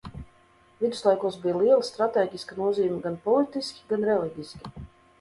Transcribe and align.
Viduslaikos 0.83 1.37
bija 1.43 1.59
liela 1.59 1.85
stratēģiska 1.91 2.59
nozīme 2.65 3.01
gan 3.07 3.23
politiski, 3.31 3.89
gan 3.93 4.11
reliģiski. 4.13 4.79